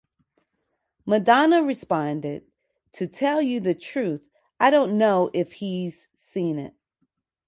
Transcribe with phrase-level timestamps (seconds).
[1.05, 2.43] Madonna responded,
[2.93, 4.25] To tell you the truth,
[4.59, 6.73] I don't know if he's seen it.